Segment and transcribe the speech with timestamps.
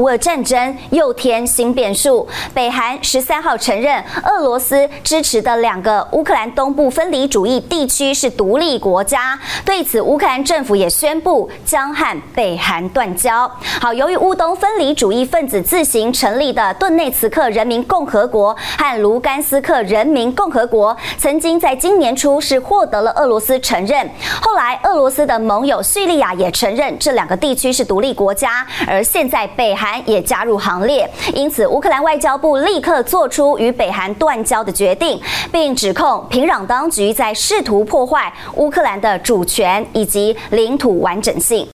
[0.00, 9.38] 乌战争又添新变数，北韩十三号承认俄罗斯支持的两个乌克兰东部分离主义地区是独立国家。
[9.62, 13.50] 对此，乌克兰政府也宣布将和北韩断交。
[13.78, 24.08] 好，由于乌东分离主义分子自行成立的顿内茨克人民共和国和卢甘斯克人民共和国，曾经在今年初是获得了俄罗斯承认。
[24.40, 35.20] 后来，俄罗斯的盟友叙利亚也承认这两个地区是独立国家，而现在北韩也加入行列，因此乌克兰外交部立刻做出与北韩断交的决定，
[35.52, 41.66] 并指控平壤当局在试图破坏乌克兰的主权以及领土完整性。